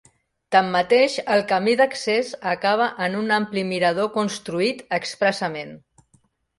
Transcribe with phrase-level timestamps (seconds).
[0.53, 5.81] Tanmateix, el camí d'accés acaba en un ampli mirador construït expressament.